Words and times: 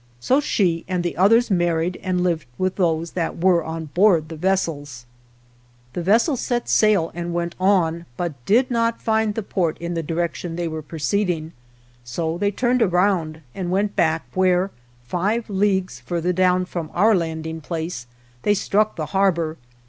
So 0.19 0.39
she 0.39 0.83
and 0.87 1.03
the 1.03 1.15
others 1.15 1.51
married, 1.51 1.99
and 2.01 2.21
lived 2.23 2.47
with 2.57 2.75
those 2.77 3.11
that 3.11 3.37
were 3.39 3.63
on 3.63 3.85
board 3.85 4.29
the 4.29 4.35
vessels. 4.35 5.05
The 5.93 6.01
vessels 6.01 6.39
set 6.41 6.67
sail 6.67 7.11
and 7.13 7.35
went 7.35 7.53
on, 7.59 8.07
but 8.17 8.33
did 8.47 8.71
not 8.71 8.99
find 8.99 9.35
the 9.35 9.43
port 9.43 9.77
in 9.77 9.93
the 9.93 10.01
direction 10.01 10.55
they 10.55 10.67
were 10.67 10.81
proceeding, 10.81 11.51
so 12.03 12.39
they 12.39 12.49
turned 12.49 12.81
around 12.81 13.41
and 13.53 13.69
went 13.69 13.95
back 13.95 14.25
where, 14.33 14.71
five 15.03 15.47
leagues 15.51 15.99
further 15.99 16.33
down 16.33 16.65
from 16.65 16.89
our 16.95 17.13
landing 17.13 17.61
place, 17.61 18.07
they 18.41 18.55
struck 18.55 18.95
the 18.95 19.05
harbor. 19.13 19.55